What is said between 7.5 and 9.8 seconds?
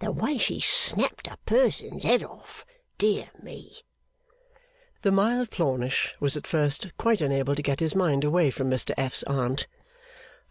to get his mind away from Mr F.'s Aunt.